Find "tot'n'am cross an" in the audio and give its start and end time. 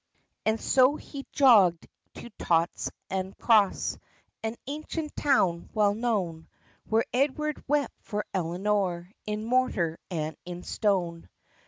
2.39-4.55